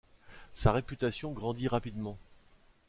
Sa 0.55 0.71
réputation 0.71 1.31
grandit 1.31 1.67
rapidement. 1.67 2.17